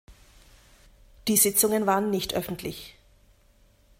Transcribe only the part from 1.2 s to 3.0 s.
Die Sitzungen waren nichtöffentlich.